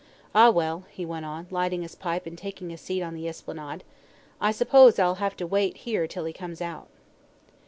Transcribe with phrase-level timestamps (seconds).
[0.33, 3.83] Ah, well," he went on, lighting his pipe and taking a seat on the Esplanade,
[4.41, 6.87] "I suppose I'll have to wait here till he comes out."